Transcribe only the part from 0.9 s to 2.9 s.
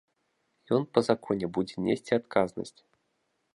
па законе будзе несці адказнасць.